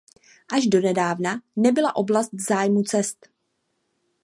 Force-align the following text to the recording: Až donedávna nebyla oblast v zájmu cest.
Až 0.53 0.67
donedávna 0.67 1.41
nebyla 1.55 1.95
oblast 1.95 2.33
v 2.33 2.39
zájmu 2.41 2.83
cest. 2.83 3.29